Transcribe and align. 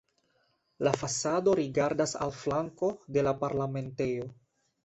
La 0.87 0.93
fasado 1.01 1.53
rigardas 1.59 2.15
al 2.27 2.35
flanko 2.39 2.91
de 3.19 3.29
la 3.29 3.35
Parlamentejo. 3.45 4.31